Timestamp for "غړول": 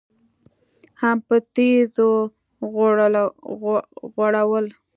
4.15-4.65